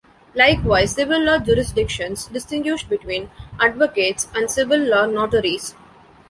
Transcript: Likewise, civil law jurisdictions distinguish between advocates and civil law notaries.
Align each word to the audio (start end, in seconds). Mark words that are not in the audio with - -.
Likewise, 0.33 0.93
civil 0.95 1.21
law 1.23 1.37
jurisdictions 1.37 2.25
distinguish 2.25 2.83
between 2.83 3.29
advocates 3.59 4.27
and 4.33 4.49
civil 4.49 4.79
law 4.79 5.05
notaries. 5.05 5.75